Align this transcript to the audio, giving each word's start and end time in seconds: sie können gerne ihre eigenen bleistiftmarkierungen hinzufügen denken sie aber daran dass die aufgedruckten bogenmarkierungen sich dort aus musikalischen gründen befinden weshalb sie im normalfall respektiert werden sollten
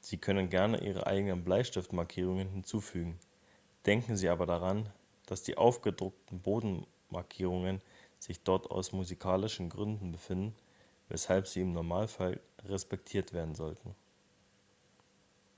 sie 0.00 0.18
können 0.18 0.50
gerne 0.50 0.82
ihre 0.86 1.06
eigenen 1.06 1.44
bleistiftmarkierungen 1.44 2.46
hinzufügen 2.46 3.18
denken 3.86 4.18
sie 4.18 4.28
aber 4.28 4.44
daran 4.44 4.86
dass 5.24 5.42
die 5.42 5.56
aufgedruckten 5.56 6.40
bogenmarkierungen 6.42 7.80
sich 8.18 8.40
dort 8.42 8.70
aus 8.70 8.92
musikalischen 8.92 9.70
gründen 9.70 10.12
befinden 10.12 10.54
weshalb 11.08 11.46
sie 11.48 11.62
im 11.62 11.72
normalfall 11.72 12.38
respektiert 12.66 13.32
werden 13.32 13.54
sollten 13.54 13.94